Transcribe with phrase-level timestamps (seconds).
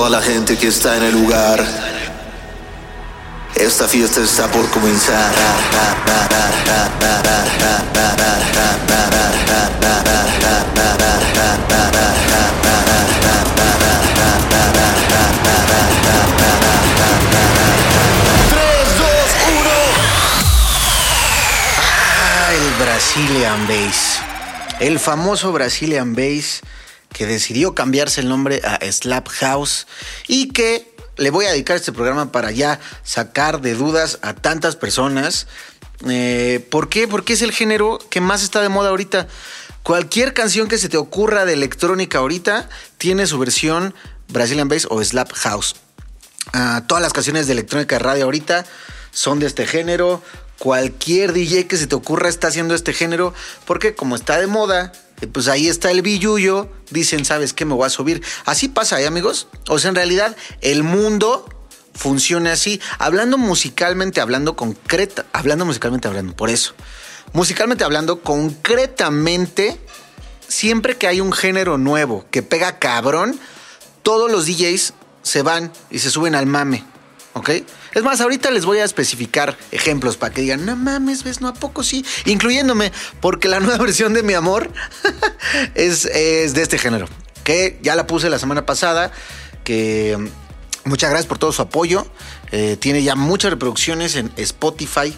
[0.00, 1.62] toda la gente que está en el lugar.
[3.54, 5.30] Esta fiesta está por comenzar.
[5.36, 5.56] Ah,
[22.78, 24.20] Brazilian Bass.
[24.80, 26.62] El famoso Brazilian Bass
[27.20, 29.86] que decidió cambiarse el nombre a Slap House
[30.26, 34.74] y que le voy a dedicar este programa para ya sacar de dudas a tantas
[34.74, 35.46] personas.
[36.08, 37.06] Eh, ¿Por qué?
[37.06, 39.28] Porque es el género que más está de moda ahorita.
[39.82, 43.94] Cualquier canción que se te ocurra de electrónica ahorita tiene su versión
[44.28, 45.76] Brazilian Bass o Slap House.
[46.54, 48.64] Ah, todas las canciones de electrónica de radio ahorita
[49.10, 50.22] son de este género.
[50.58, 53.34] Cualquier DJ que se te ocurra está haciendo este género
[53.66, 54.92] porque como está de moda,
[55.26, 57.64] pues ahí está el billuyo, dicen, ¿sabes qué?
[57.64, 58.22] Me voy a subir.
[58.44, 59.48] Así pasa, ¿eh, amigos?
[59.68, 61.46] O sea, en realidad el mundo
[61.94, 62.80] funciona así.
[62.98, 66.74] Hablando musicalmente, hablando concreta, hablando musicalmente, hablando, por eso.
[67.32, 69.78] Musicalmente hablando, concretamente,
[70.48, 73.38] siempre que hay un género nuevo que pega cabrón,
[74.02, 76.84] todos los DJs se van y se suben al mame,
[77.34, 77.50] ¿ok?
[77.94, 81.48] Es más, ahorita les voy a especificar ejemplos para que digan, no mames, ves, no
[81.48, 84.70] a poco sí, incluyéndome, porque la nueva versión de mi amor
[85.74, 87.08] es, de este género,
[87.44, 89.10] que ya la puse la semana pasada,
[89.64, 90.16] que
[90.84, 92.06] muchas gracias por todo su apoyo,
[92.52, 95.14] eh, tiene ya muchas reproducciones en Spotify.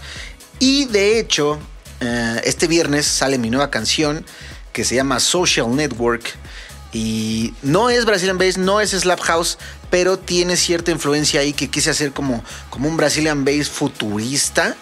[0.59, 1.59] Y de hecho,
[2.01, 4.25] eh, este viernes sale mi nueva canción
[4.73, 6.23] que se llama Social Network.
[6.93, 9.59] Y no es Brazilian Bass, no es Slap House,
[9.91, 14.77] pero tiene cierta influencia ahí que quise hacer como, como un Brazilian Bass futurista.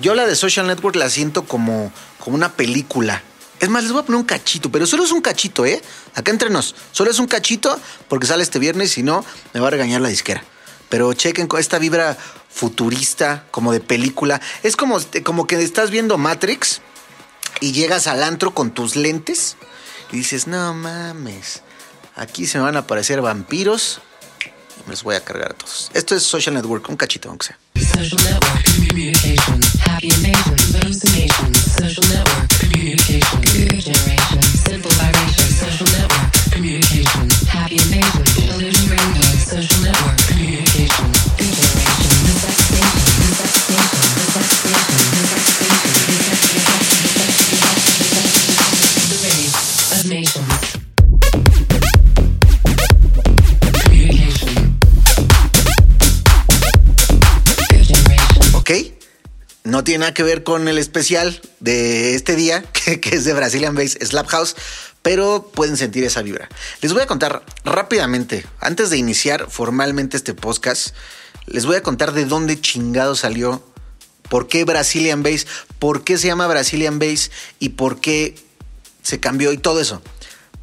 [0.00, 3.22] Yo la de Social Network la siento como, como una película.
[3.60, 5.80] Es más, les voy a poner un cachito, pero solo es un cachito, ¿eh?
[6.14, 6.74] Acá entre nos.
[6.90, 10.08] Solo es un cachito porque sale este viernes, si no, me va a regañar la
[10.08, 10.42] disquera.
[10.88, 12.18] Pero chequen esta vibra
[12.50, 14.40] futurista, como de película.
[14.64, 16.80] Es como, como que estás viendo Matrix
[17.60, 19.56] y llegas al antro con tus lentes
[20.12, 21.62] y dices, no mames,
[22.16, 24.00] aquí se me van a aparecer vampiros
[24.44, 25.90] y me los voy a cargar a todos.
[25.94, 27.58] Esto es Social Network, un cachito, aunque sea.
[27.76, 32.48] Social network, communication, happy invasion, hallucination, network, social network,
[36.54, 37.78] communication, happy
[39.54, 41.23] social network, communication,
[59.74, 63.74] No tiene nada que ver con el especial de este día, que, es de Brazilian
[63.74, 64.54] Bass Slap House,
[65.02, 66.48] pero pueden sentir esa vibra.
[66.80, 70.94] Les voy a contar rápidamente, antes de iniciar formalmente este podcast,
[71.46, 73.64] les voy a contar de dónde chingado salió,
[74.28, 75.44] por qué Brazilian Bass,
[75.80, 78.36] por qué se llama Brazilian Bass y por qué
[79.02, 80.02] se cambió y todo eso.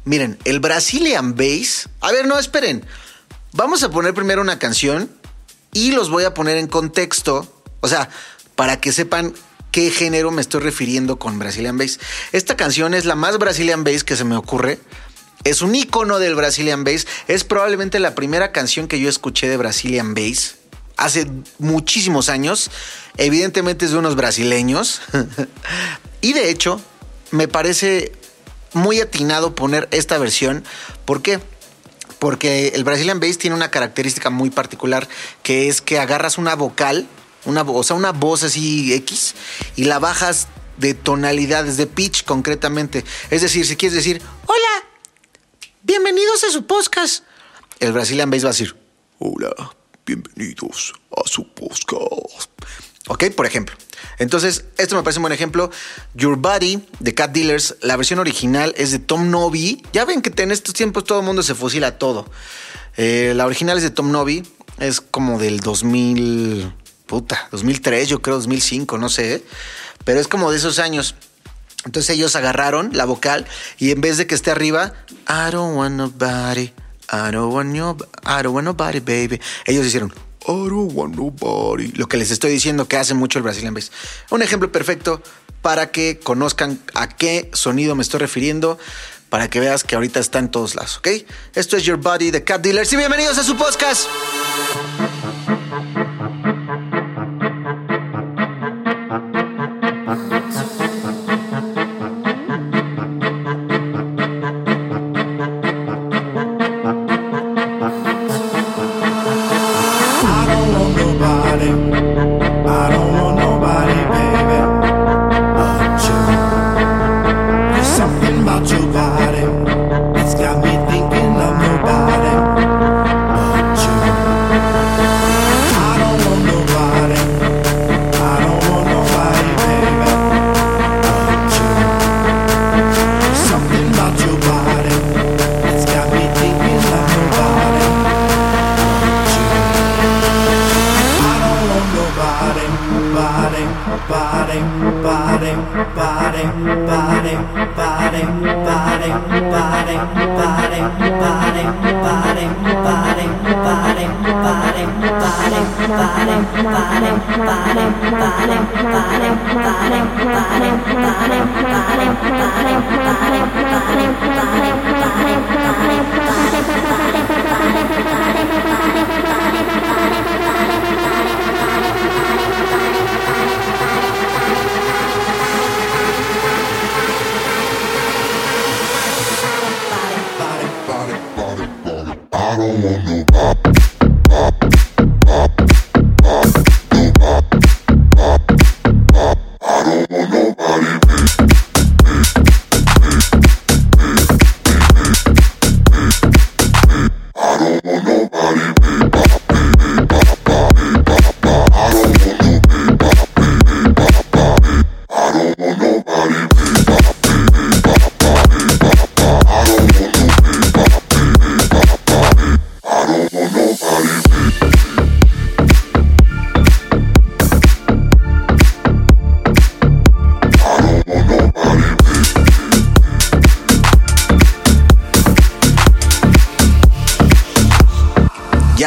[0.06, 1.90] Miren, el Brazilian Bass.
[2.00, 2.86] A ver, no, esperen.
[3.52, 5.10] Vamos a poner primero una canción
[5.74, 7.62] y los voy a poner en contexto.
[7.80, 8.08] O sea,
[8.54, 9.34] para que sepan
[9.70, 11.98] qué género me estoy refiriendo con Brazilian Bass.
[12.32, 14.78] Esta canción es la más Brazilian Bass que se me ocurre.
[15.44, 17.06] Es un icono del Brazilian Bass.
[17.26, 20.56] Es probablemente la primera canción que yo escuché de Brazilian Bass.
[20.96, 21.26] Hace
[21.58, 22.70] muchísimos años.
[23.16, 25.00] Evidentemente es de unos brasileños.
[26.20, 26.80] y de hecho,
[27.30, 28.12] me parece
[28.74, 30.64] muy atinado poner esta versión.
[31.04, 31.40] ¿Por qué?
[32.18, 35.08] Porque el Brazilian Bass tiene una característica muy particular
[35.42, 37.08] que es que agarras una vocal,
[37.44, 39.34] una, o sea, una voz así X
[39.76, 43.04] y la bajas de tonalidades, de pitch concretamente.
[43.30, 44.88] Es decir, si quieres decir, hola,
[45.82, 47.24] bienvenidos a su podcast,
[47.80, 48.76] el Brazilian Bass va a decir,
[49.18, 49.74] hola,
[50.06, 52.50] bienvenidos a su podcast.
[53.08, 53.24] ¿Ok?
[53.34, 53.76] Por ejemplo.
[54.18, 55.70] Entonces, esto me parece un buen ejemplo.
[56.14, 59.82] Your Body de Cat Dealers, la versión original es de Tom Novi.
[59.92, 62.30] Ya ven que en estos tiempos todo el mundo se fusila todo.
[62.96, 64.42] Eh, la original es de Tom Novi,
[64.78, 66.72] es como del 2000,
[67.12, 69.44] puta, 2003, yo creo 2005, no sé,
[70.06, 71.14] pero es como de esos años.
[71.84, 74.94] Entonces ellos agarraron la vocal y en vez de que esté arriba,
[75.28, 76.72] I don't want nobody,
[77.12, 79.38] I don't want, I don't want nobody, baby.
[79.66, 80.10] Ellos hicieron,
[80.48, 81.88] I don't want nobody.
[81.88, 83.92] Lo que les estoy diciendo que hace mucho el Brazilian Bass.
[84.30, 85.22] Un ejemplo perfecto
[85.60, 88.78] para que conozcan a qué sonido me estoy refiriendo,
[89.28, 91.08] para que veas que ahorita está en todos lados, ¿ok?
[91.56, 94.08] Esto es Your Body de Cat Dealers y bienvenidos a su podcast.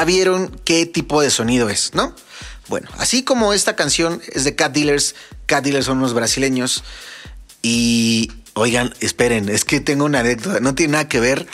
[0.05, 2.15] Vieron qué tipo de sonido es, ¿no?
[2.67, 5.15] Bueno, así como esta canción es de Cat Dealers,
[5.45, 6.83] Cat Dealers son unos brasileños
[7.61, 11.47] y oigan, esperen, es que tengo una anécdota, no tiene nada que ver,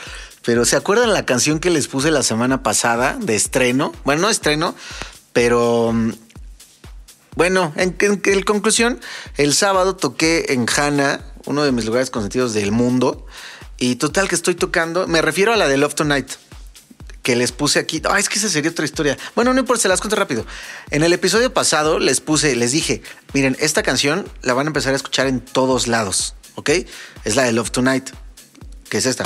[0.44, 3.94] pero ¿se acuerdan la canción que les puse la semana pasada de estreno?
[4.06, 4.75] Bueno, no estreno,
[5.33, 6.12] pero mm,
[7.36, 9.00] bueno, en, en- en conclusión,
[9.38, 13.25] el sábado toqué en Hana, uno de mis lugares consentidos del mundo,
[13.77, 16.30] y total que estoy tocando, me refiero a la de Love Tonight
[17.21, 18.01] que les puse aquí.
[18.09, 19.18] Ah, es que esa sería otra historia.
[19.35, 20.45] Bueno, no importa, se las cuento rápido.
[20.89, 23.01] En el episodio pasado les puse, les dije,
[23.33, 26.69] miren, esta canción la van a empezar a escuchar en todos lados, ¿ok?
[27.23, 28.09] Es la de Love Tonight,
[28.89, 29.23] que es esta.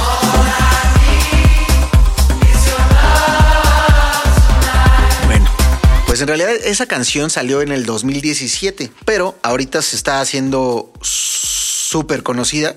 [5.25, 5.49] Bueno,
[6.05, 12.23] pues en realidad esa canción salió en el 2017, pero ahorita se está haciendo súper
[12.23, 12.75] conocida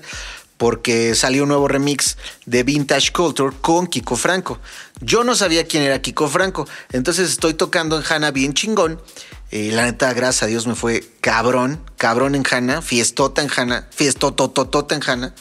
[0.59, 4.59] porque salió un nuevo remix de Vintage Culture con Kiko Franco.
[4.99, 9.01] Yo no sabía quién era Kiko Franco, entonces estoy tocando en Hanna bien chingón.
[9.51, 13.87] Y la neta, gracias a Dios me fue cabrón, cabrón en Hanna, fiestota en Hanna,
[13.91, 15.33] fiestotototota en Hanna.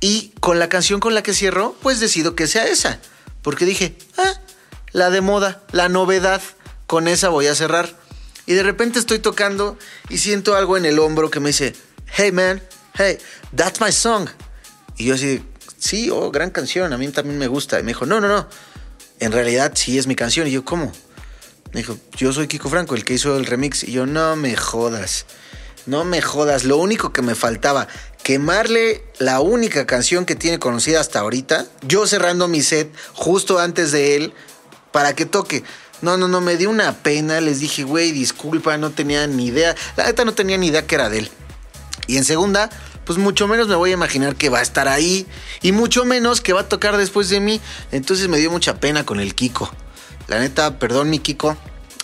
[0.00, 3.00] Y con la canción con la que cierro, pues decido que sea esa.
[3.42, 4.34] Porque dije, ah,
[4.92, 6.40] la de moda, la novedad,
[6.86, 7.98] con esa voy a cerrar.
[8.46, 9.76] Y de repente estoy tocando
[10.08, 11.74] y siento algo en el hombro que me dice,
[12.06, 12.62] hey man,
[12.98, 13.18] hey,
[13.54, 14.28] that's my song.
[14.96, 15.42] Y yo así,
[15.78, 17.78] sí, oh, gran canción, a mí también me gusta.
[17.78, 18.48] Y me dijo, no, no, no,
[19.20, 20.48] en realidad sí es mi canción.
[20.48, 20.92] Y yo, ¿cómo?
[21.72, 23.84] Me dijo, yo soy Kiko Franco, el que hizo el remix.
[23.84, 25.26] Y yo, no me jodas.
[25.86, 26.64] No me jodas.
[26.64, 27.88] Lo único que me faltaba,
[28.22, 31.66] quemarle la única canción que tiene conocida hasta ahorita.
[31.86, 34.32] Yo cerrando mi set justo antes de él
[34.92, 35.62] para que toque.
[36.00, 37.40] No, no, no, me dio una pena.
[37.40, 39.76] Les dije, güey, disculpa, no tenía ni idea.
[39.96, 41.30] La neta no tenía ni idea que era de él.
[42.06, 42.70] Y en segunda,
[43.08, 45.26] pues mucho menos me voy a imaginar que va a estar ahí.
[45.62, 47.58] Y mucho menos que va a tocar después de mí.
[47.90, 49.72] Entonces me dio mucha pena con el Kiko.
[50.26, 51.56] La neta, perdón mi Kiko.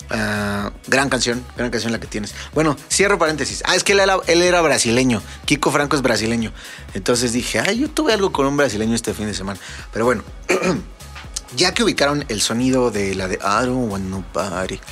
[0.09, 2.33] Ah, gran canción, gran canción la que tienes.
[2.55, 3.61] Bueno, cierro paréntesis.
[3.67, 5.21] Ah, es que él era, él era brasileño.
[5.45, 6.51] Kiko Franco es brasileño.
[6.95, 9.59] Entonces dije, ay, yo tuve algo con un brasileño este fin de semana.
[9.93, 10.23] Pero bueno,
[11.55, 14.25] ya que ubicaron el sonido de la de I don't want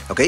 [0.10, 0.22] ¿ok?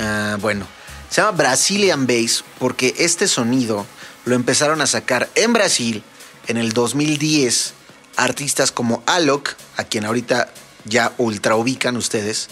[0.00, 0.66] Ah, bueno,
[1.12, 3.84] se llama Brazilian Bass porque este sonido
[4.24, 6.02] lo empezaron a sacar en Brasil
[6.46, 7.74] en el 2010
[8.16, 10.50] artistas como Alok, a quien ahorita
[10.86, 12.48] ya ultra ubican ustedes,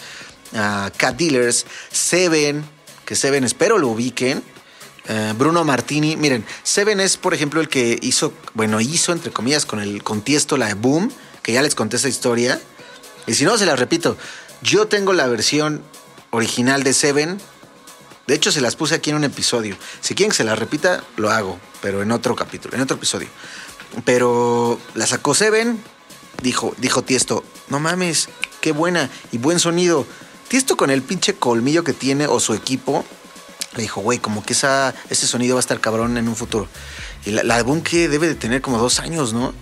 [0.53, 2.63] Cat Dealers, Seven,
[3.07, 4.43] que Seven espero lo ubiquen,
[5.09, 9.65] eh, Bruno Martini, miren, Seven es por ejemplo el que hizo, bueno, hizo entre comillas
[9.65, 11.11] con el contiesto la de Boom,
[11.43, 12.61] que ya les conté esa historia,
[13.27, 14.19] y si no, se las repito,
[14.61, 15.83] yo tengo la versión
[16.31, 17.41] original de Seven,
[18.31, 19.77] de hecho, se las puse aquí en un episodio.
[20.01, 23.27] Si quieren que se las repita, lo hago, pero en otro capítulo, en otro episodio.
[24.05, 25.83] Pero la sacó Seven,
[26.41, 28.29] dijo, dijo Tiesto, no mames,
[28.61, 30.07] qué buena y buen sonido.
[30.47, 33.05] Tiesto con el pinche colmillo que tiene o su equipo,
[33.75, 36.69] le dijo, güey, como que esa, ese sonido va a estar cabrón en un futuro.
[37.27, 39.53] Y la, la Boom que debe de tener como dos años, ¿no?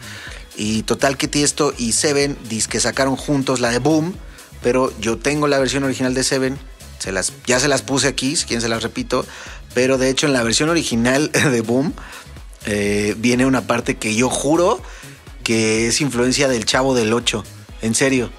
[0.58, 2.37] Y total que Tiesto y Seven
[2.68, 4.14] que sacaron juntos la de Boom,
[4.62, 6.58] pero yo tengo la versión original de Seven,
[6.99, 9.25] se las, ya se las puse aquí, si quieren se las repito,
[9.75, 11.95] pero de hecho en la versión original de Boom
[12.67, 14.83] eh, viene una parte que yo juro
[15.45, 17.43] que es influencia del Chavo del 8,
[17.83, 18.31] en serio.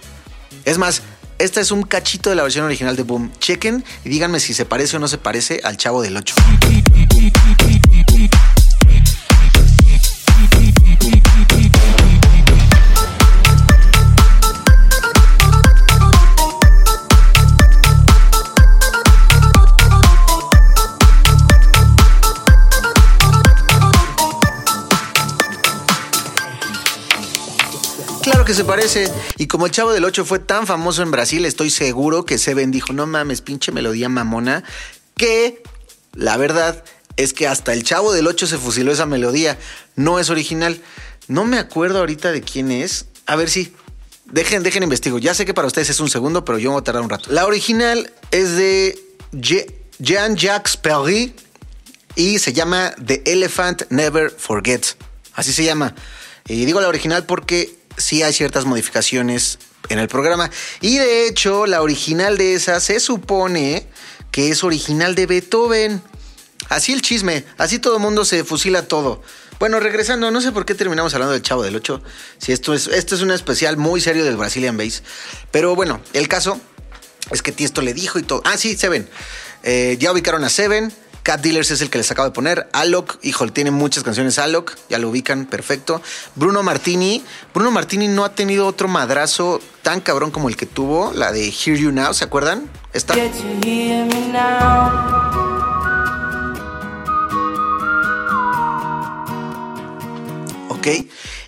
[0.66, 1.02] Es más,
[1.40, 3.32] esta es un cachito de la versión original de Boom.
[3.40, 6.36] Chequen y díganme si se parece o no se parece al Chavo del 8.
[28.50, 29.12] Que se parece.
[29.38, 32.72] Y como el Chavo del 8 fue tan famoso en Brasil, estoy seguro que Seven
[32.72, 34.64] dijo, no mames, pinche melodía mamona,
[35.16, 35.62] que
[36.14, 36.84] la verdad
[37.16, 39.60] es que hasta el Chavo del 8 se fusiló esa melodía.
[39.96, 40.82] No es original.
[41.28, 43.06] No me acuerdo ahorita de quién es.
[43.28, 43.72] A ver si.
[44.26, 45.20] Dejen, dejen investigo.
[45.20, 47.32] Ya sé que para ustedes es un segundo, pero yo voy a tardar un rato.
[47.32, 48.98] La original es de
[50.00, 51.36] Jean-Jacques Perry
[52.16, 54.98] y se llama The Elephant Never Forgets.
[55.36, 55.94] Así se llama.
[56.48, 60.50] Y digo la original porque sí hay ciertas modificaciones en el programa.
[60.82, 63.88] Y de hecho, la original de esa se supone
[64.32, 66.02] que es original de Beethoven.
[66.70, 69.22] Así el chisme, así todo el mundo se fusila todo.
[69.60, 72.02] Bueno, regresando, no sé por qué terminamos hablando del Chavo del 8.
[72.38, 75.04] Si esto es, esto es un especial muy serio del Brazilian Bass.
[75.52, 76.62] Pero bueno, el caso
[77.32, 78.42] es que Tiesto le dijo y todo.
[78.46, 79.10] Ah, sí, Seven.
[79.64, 80.94] Eh, ya ubicaron a Seven.
[81.30, 82.68] Cat Dealers es el que les acabo de poner.
[82.74, 86.02] Alok, híjole, tiene muchas canciones Alok, ya lo ubican, perfecto.
[86.34, 87.24] Bruno Martini.
[87.54, 91.52] Bruno Martini no ha tenido otro madrazo tan cabrón como el que tuvo, la de
[91.52, 92.68] Hear You Now, ¿se acuerdan?
[92.94, 93.14] Está.
[100.70, 100.88] Ok.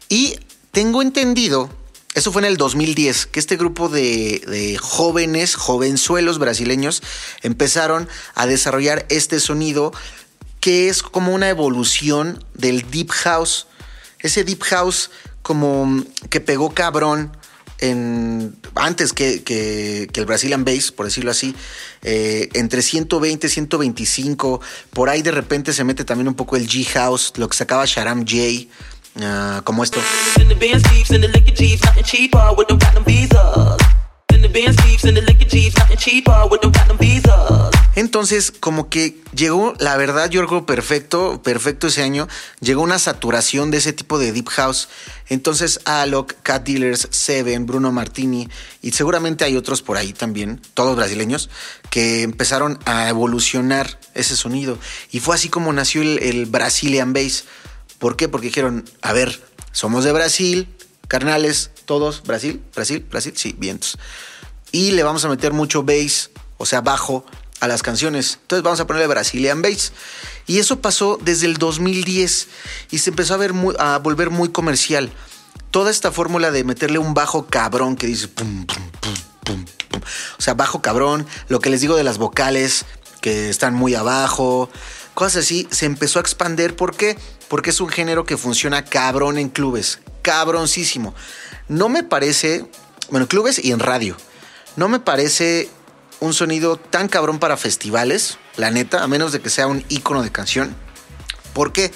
[0.09, 0.35] Y
[0.69, 1.71] tengo entendido,
[2.13, 7.01] eso fue en el 2010, que este grupo de, jóvenes, jovenzuelos brasileños,
[7.41, 9.93] empezaron a desarrollar este sonido
[10.59, 13.67] que es como una evolución del Deep House.
[14.19, 15.09] Ese Deep House
[15.41, 17.35] como que pegó cabrón
[17.79, 21.55] en, antes que, que, el Brazilian Bass, por decirlo así,
[22.03, 26.85] eh, entre 120, 125, por ahí de repente se mete también un poco el G
[26.87, 28.67] House, lo que sacaba Sharam J.
[29.15, 29.99] Uh, como esto.
[37.95, 42.29] Entonces, como que llegó, la verdad, yo creo perfecto, perfecto ese año,
[42.61, 44.87] llegó una saturación de ese tipo de deep house.
[45.27, 48.47] Entonces, Alok, Cat Dealers, Seven, Bruno Martini
[48.81, 51.49] y seguramente hay otros por ahí también, todos brasileños,
[51.89, 54.77] que empezaron a evolucionar ese sonido.
[55.11, 57.43] Y fue así como nació el, el Brazilian Bass.
[58.01, 58.27] ¿Por qué?
[58.27, 59.39] Porque dijeron, a ver,
[59.71, 60.67] somos de Brasil,
[61.07, 63.99] carnales, todos, Brasil, Brasil, Brasil, sí, vientos.
[64.71, 67.23] Y le vamos a meter mucho bass, o sea, bajo,
[67.59, 68.39] a las canciones.
[68.41, 69.93] Entonces vamos a ponerle Brazilian Bass.
[70.47, 72.47] Y eso pasó desde el 2010
[72.89, 75.11] y se empezó a, ver muy, a volver muy comercial.
[75.69, 80.01] Toda esta fórmula de meterle un bajo cabrón que dice pum, pum, pum, pum, pum.
[80.39, 82.85] O sea, bajo cabrón, lo que les digo de las vocales
[83.21, 84.71] que están muy abajo,
[85.13, 86.75] cosas así, se empezó a expander.
[86.75, 87.15] ¿Por qué?
[87.51, 91.13] Porque es un género que funciona cabrón en clubes, cabroncísimo.
[91.67, 92.65] No me parece,
[93.09, 94.15] bueno, en clubes y en radio,
[94.77, 95.69] no me parece
[96.21, 100.23] un sonido tan cabrón para festivales, la neta, a menos de que sea un icono
[100.23, 100.73] de canción.
[101.53, 101.91] ¿Por qué?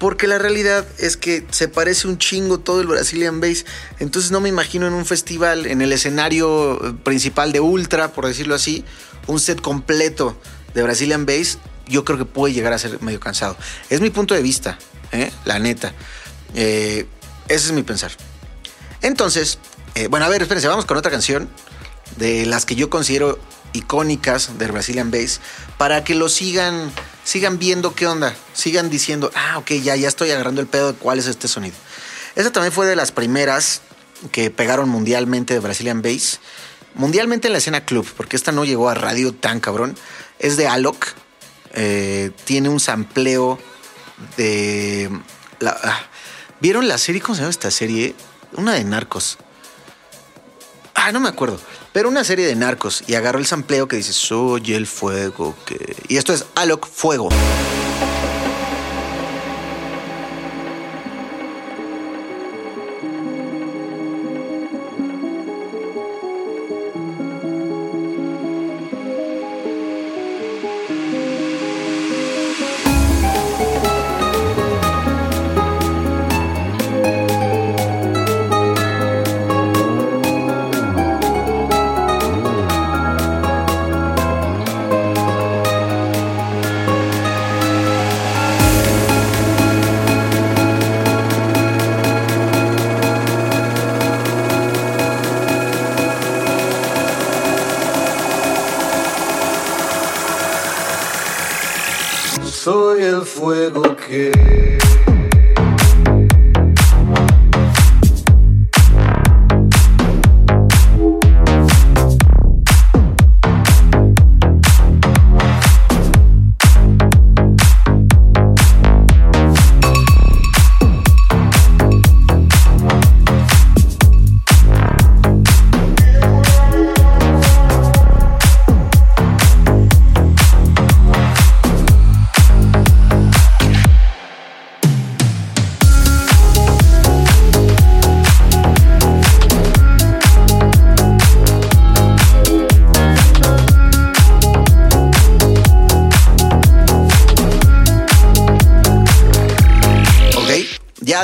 [0.00, 3.66] Porque la realidad es que se parece un chingo todo el Brazilian Bass.
[4.00, 8.56] Entonces no me imagino en un festival, en el escenario principal de Ultra, por decirlo
[8.56, 8.84] así,
[9.28, 10.36] un set completo
[10.74, 11.58] de Brazilian Bass
[11.90, 13.56] yo creo que puede llegar a ser medio cansado.
[13.90, 14.78] Es mi punto de vista,
[15.12, 15.30] ¿eh?
[15.44, 15.92] la neta.
[16.54, 17.06] Eh,
[17.48, 18.12] ese es mi pensar.
[19.02, 19.58] Entonces,
[19.94, 21.48] eh, bueno, a ver, espérense, vamos con otra canción
[22.16, 23.38] de las que yo considero
[23.72, 25.40] icónicas del Brazilian Bass
[25.78, 26.90] para que lo sigan,
[27.24, 30.98] sigan viendo qué onda, sigan diciendo, ah, ok, ya, ya estoy agarrando el pedo de
[30.98, 31.76] cuál es este sonido.
[32.36, 33.82] Esta también fue de las primeras
[34.32, 36.40] que pegaron mundialmente de Brazilian Bass.
[36.94, 39.96] Mundialmente en la escena club, porque esta no llegó a radio tan cabrón.
[40.38, 41.06] Es de Alok,
[41.74, 43.58] eh, tiene un sampleo
[44.36, 45.10] de...
[45.58, 46.00] La, ah,
[46.60, 47.20] ¿Vieron la serie?
[47.20, 48.14] ¿Cómo se llama esta serie?
[48.52, 49.38] Una de narcos.
[50.94, 51.58] Ah, no me acuerdo.
[51.92, 53.04] Pero una serie de narcos.
[53.06, 55.96] Y agarró el sampleo que dice, soy el fuego que...
[56.08, 57.30] Y esto es Alok Fuego.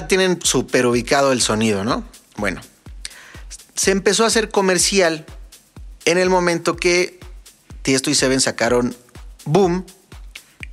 [0.08, 2.04] Tienen súper ubicado el sonido, ¿no?
[2.36, 2.60] Bueno,
[3.74, 5.24] se empezó a hacer comercial
[6.04, 7.18] en el momento que
[7.82, 8.94] Tiesto y Seven sacaron
[9.44, 9.84] Boom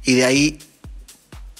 [0.04, 0.60] y de ahí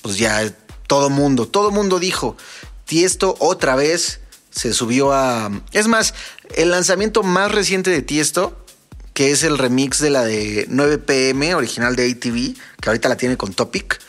[0.02, 0.54] pues ya
[0.88, 2.38] todo mundo, todo mundo dijo,
[2.86, 4.20] Tiesto otra vez
[4.52, 5.50] se subió a...
[5.72, 6.14] Es más,
[6.56, 8.64] el lanzamiento más reciente de Tiesto,
[9.14, 13.18] que es el remix de la de 9 pm, original de ATV, que ahorita la
[13.18, 14.00] tiene con Topic,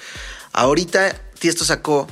[0.53, 2.07] ahorita Tiesto sacó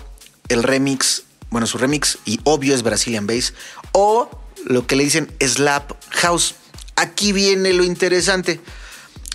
[0.48, 3.52] el remix, bueno, su remix y obvio es Brazilian Bass,
[3.92, 4.28] o
[4.64, 6.54] lo que le dicen Slap House.
[6.96, 8.60] Aquí viene lo interesante.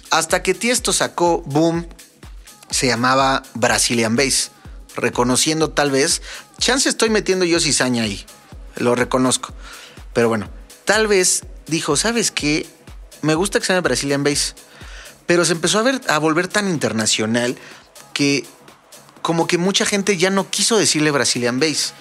[0.09, 1.87] Hasta que Tiesto sacó Boom,
[2.71, 4.51] se llamaba Brazilian Bass,
[4.95, 6.21] reconociendo tal vez,
[6.57, 8.25] chance estoy metiendo yo cizaña ahí,
[8.75, 9.53] lo reconozco.
[10.13, 10.49] Pero bueno,
[10.85, 12.67] tal vez dijo, ¿sabes qué?
[13.21, 14.55] Me gusta que se llame Brazilian Bass.
[15.27, 17.57] Pero se empezó a, ver, a volver tan internacional
[18.13, 18.47] que
[19.27, 21.93] como que mucha gente ya no quiso decirle Brazilian Bass.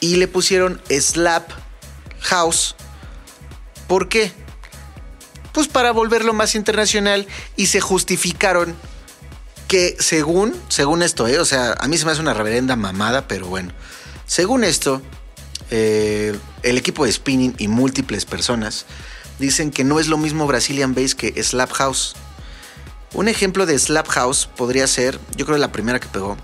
[0.00, 1.48] Y le pusieron Slap
[2.20, 2.76] House.
[3.88, 4.32] ¿Por qué?
[5.52, 8.76] Pues para volverlo más internacional y se justificaron
[9.66, 11.38] que según, según esto, ¿eh?
[11.38, 13.72] o sea, a mí se me hace una reverenda mamada, pero bueno,
[14.26, 15.00] según esto,
[15.70, 18.84] eh, el equipo de spinning y múltiples personas
[19.38, 22.14] dicen que no es lo mismo Brazilian Bass que Slap House.
[23.12, 26.36] Un ejemplo de Slap House podría ser, yo creo la primera que pegó,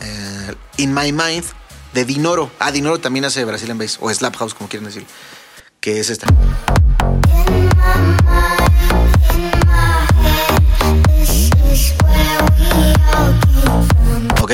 [0.00, 1.44] eh, In My Mind
[1.92, 2.50] de Dinoro.
[2.58, 5.06] Ah, Dinoro también hace Brazilian Bass, o Slap House, como quieren decir,
[5.80, 6.26] que es esta.
[14.42, 14.52] ¿Ok?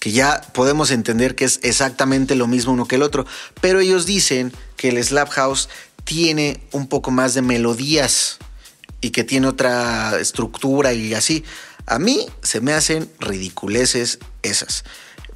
[0.00, 3.26] Que ya podemos entender que es exactamente lo mismo uno que el otro.
[3.60, 5.68] Pero ellos dicen que el Slap House
[6.04, 8.38] tiene un poco más de melodías
[9.04, 11.44] y que tiene otra estructura y así.
[11.84, 14.84] A mí se me hacen ridiculeces esas.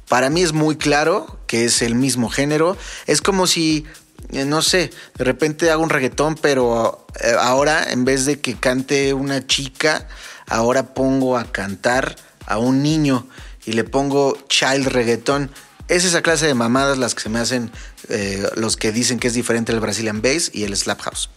[0.07, 2.75] Para mí es muy claro que es el mismo género.
[3.05, 3.85] Es como si,
[4.31, 8.55] eh, no sé, de repente hago un reggaetón, pero eh, ahora en vez de que
[8.55, 10.07] cante una chica,
[10.47, 12.15] ahora pongo a cantar
[12.47, 13.27] a un niño
[13.67, 15.51] y le pongo child reggaetón.
[15.89, 17.71] Es esa clase de mamadas las que se me hacen
[18.09, 21.29] eh, los que dicen que es diferente el Brazilian Bass y el Slap House.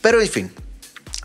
[0.00, 0.52] Pero en fin,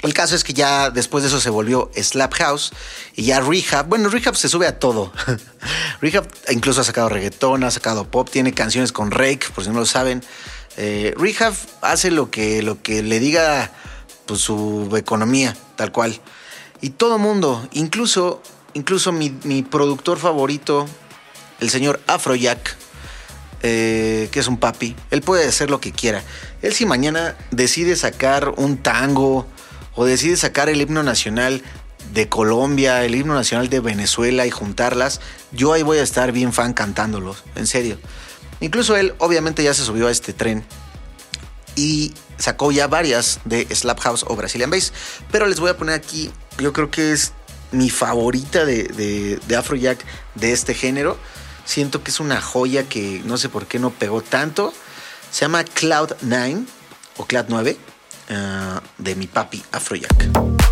[0.05, 2.71] el caso es que ya después de eso se volvió Slap House
[3.15, 3.87] y ya Rehab.
[3.87, 5.11] Bueno, Rehab se sube a todo.
[6.01, 9.79] Rehab incluso ha sacado reggaetón, ha sacado pop, tiene canciones con Rake, por si no
[9.79, 10.23] lo saben.
[10.77, 13.71] Eh, Rehab hace lo que, lo que le diga
[14.25, 16.19] pues, su economía, tal cual.
[16.81, 18.41] Y todo mundo, incluso,
[18.73, 19.29] incluso mi,
[19.63, 20.85] productor favorito,
[21.59, 22.75] el señor Afrojack,
[23.63, 26.23] eh, que es un papi, él puede hacer lo que quiera.
[26.61, 29.47] Él si mañana decide sacar un tango
[29.95, 31.63] o decide sacar el himno nacional
[32.13, 36.53] de Colombia, el himno nacional de Venezuela y juntarlas, yo ahí voy a estar bien
[36.53, 37.97] fan cantándolos, en serio.
[38.59, 40.63] Incluso él obviamente ya se subió a este tren
[41.75, 44.93] y sacó ya varias de Slap House o Brazilian Bass,
[45.31, 47.33] pero les voy a poner aquí, yo creo que es
[47.71, 49.99] mi favorita de, de, de Afrojack
[50.35, 51.17] de este género.
[51.65, 54.73] Siento que es una joya que no sé por qué no pegó tanto.
[55.31, 56.63] Se llama Cloud 9
[57.17, 57.77] o Cloud 9
[58.29, 60.64] uh, de mi papi Afrojack.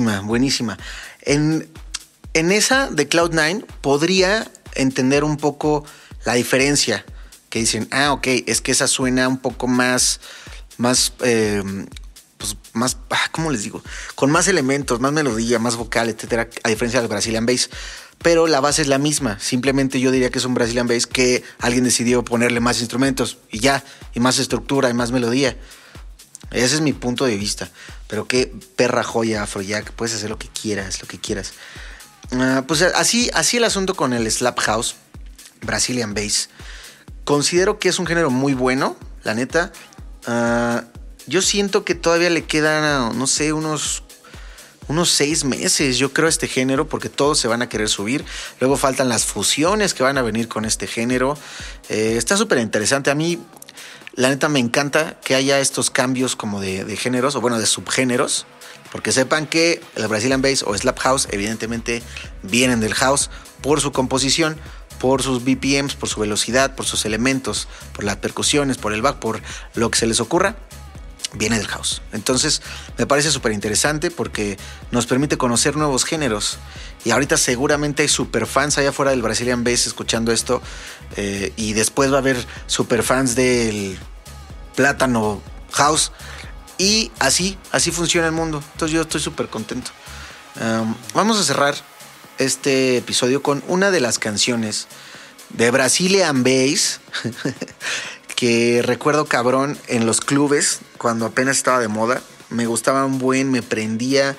[0.00, 0.78] Buenísima, buenísima.
[1.22, 1.68] En,
[2.34, 5.84] en esa de Cloud9 podría entender un poco
[6.24, 7.04] la diferencia.
[7.48, 10.20] Que dicen, ah, ok, es que esa suena un poco más,
[10.76, 11.62] más, eh,
[12.36, 13.82] pues más, ah, ¿cómo les digo?
[14.14, 17.70] Con más elementos, más melodía, más vocal, etcétera, a diferencia del Brazilian Bass.
[18.18, 19.38] Pero la base es la misma.
[19.38, 23.60] Simplemente yo diría que es un Brazilian Bass que alguien decidió ponerle más instrumentos y
[23.60, 25.56] ya, y más estructura y más melodía.
[26.50, 27.70] Ese es mi punto de vista.
[28.08, 29.92] Pero qué perra joya, Afrojack.
[29.92, 31.52] Puedes hacer lo que quieras, lo que quieras.
[32.32, 34.96] Ah, pues así, así el asunto con el Slap House,
[35.62, 36.48] Brazilian Bass.
[37.24, 39.72] Considero que es un género muy bueno, la neta.
[40.26, 40.84] Ah,
[41.26, 44.04] yo siento que todavía le quedan, no sé, unos,
[44.88, 48.24] unos seis meses, yo creo, este género, porque todos se van a querer subir.
[48.60, 51.36] Luego faltan las fusiones que van a venir con este género.
[51.88, 53.10] Eh, está súper interesante.
[53.10, 53.40] A mí,
[54.16, 58.46] la neta, me encanta que haya estos cambios como de, géneros, o bueno, de subgéneros.
[58.90, 62.02] Porque sepan que el Brazilian Bass o Slap House, evidentemente,
[62.42, 64.56] vienen del house por su composición,
[64.98, 69.18] por sus BPMs, por su velocidad, por sus elementos, por las percusiones, por el back,
[69.18, 69.42] por
[69.74, 70.56] lo que se les ocurra,
[71.36, 72.02] viene del house.
[72.12, 72.62] Entonces
[72.98, 74.58] me parece súper interesante porque
[74.90, 76.58] nos permite conocer nuevos géneros.
[77.04, 80.62] Y ahorita seguramente hay superfans allá afuera del Brazilian Bass escuchando esto.
[81.16, 83.98] eh, y después va a haber superfans del
[84.74, 85.40] Plátano
[85.72, 86.12] House.
[86.78, 88.62] Y así, así funciona el mundo.
[88.72, 89.90] Entonces yo estoy súper contento.
[90.60, 91.74] Um, vamos a cerrar
[92.38, 94.88] este episodio con una de las canciones
[95.50, 97.00] de Brazilian Bass
[98.36, 102.22] que recuerdo cabrón en los clubes cuando apenas estaba de moda.
[102.50, 104.36] Me gustaba un buen, me prendía.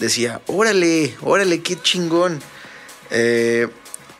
[0.00, 2.40] Decía, órale, órale, qué chingón.
[3.10, 3.68] Eh,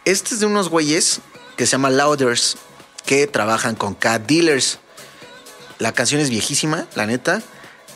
[0.05, 1.21] este es de unos güeyes
[1.57, 2.57] que se llama Louders
[3.05, 4.79] que trabajan con Cat Dealers.
[5.79, 7.43] La canción es viejísima, la neta.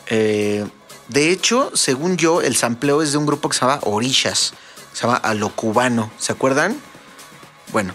[0.07, 0.65] Eh,
[1.09, 4.53] de hecho, según yo, el sampleo es de un grupo que se llama Orishas.
[4.93, 6.11] Se llama A lo Cubano.
[6.17, 6.75] ¿Se acuerdan?
[7.71, 7.93] Bueno,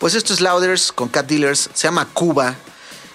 [0.00, 1.68] pues esto es Louders con Cat Dealers.
[1.74, 2.56] Se llama Cuba.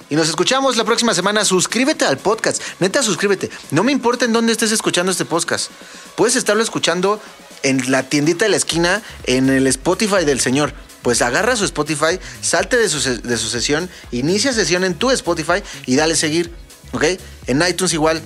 [0.08, 1.44] Y nos escuchamos la próxima semana.
[1.44, 2.62] Suscríbete al podcast.
[2.80, 3.50] Neta, suscríbete.
[3.72, 5.72] No me importa en dónde estés escuchando este podcast.
[6.16, 7.20] Puedes estarlo escuchando
[7.64, 10.74] en la tiendita de la esquina, en el Spotify del señor.
[11.02, 15.64] Pues agarra su Spotify, salte de su, de su sesión, inicia sesión en tu Spotify
[15.88, 16.54] y dale seguir.
[16.92, 17.04] ¿Ok?
[17.48, 18.22] En iTunes igual.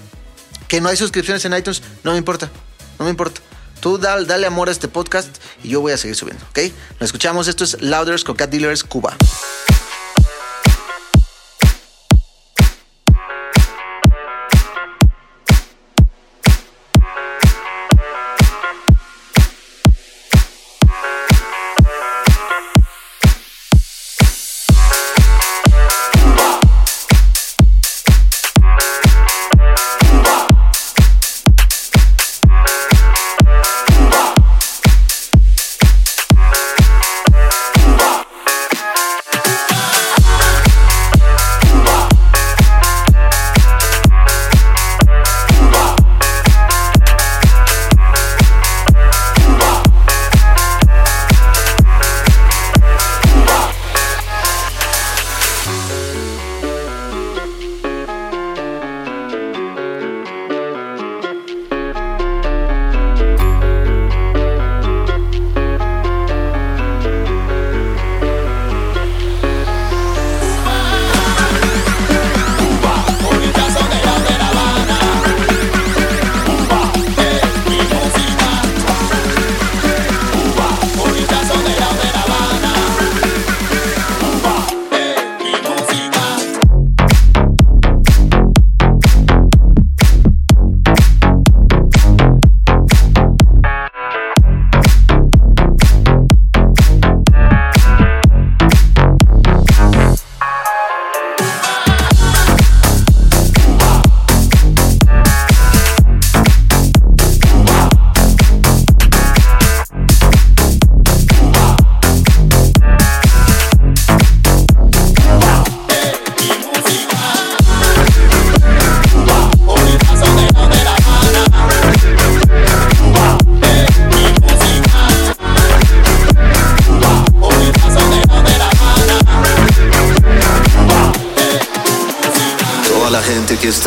[0.67, 2.51] Que no hay suscripciones en iTunes, no me importa.
[2.99, 3.39] No me importa.
[3.79, 5.29] Tú dale, amor a este podcast
[5.63, 6.43] y yo voy a seguir subiendo.
[6.49, 6.59] ¿Ok?
[6.99, 7.47] Nos escuchamos.
[7.47, 9.15] Esto es Louders con Cat Dealers Cuba.